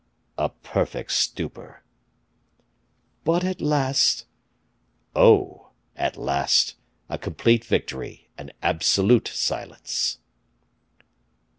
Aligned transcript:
"A 0.35 0.49
perfect 0.49 1.11
stupor." 1.11 1.83
"But 3.23 3.43
at 3.43 3.61
last?" 3.61 4.25
"Oh! 5.15 5.73
at 5.95 6.17
last, 6.17 6.73
a 7.07 7.19
complete 7.19 7.63
victory, 7.63 8.27
and 8.35 8.51
absolute 8.63 9.27
silence." 9.27 10.17